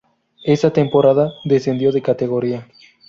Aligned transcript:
Esa 0.45 0.73
temporada 0.73 1.31
descendió 1.45 1.91
de 1.91 2.01
categoría. 2.01 2.67